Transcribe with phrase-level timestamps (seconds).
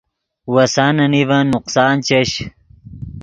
[0.53, 2.31] وسانے نیڤن نقصان چش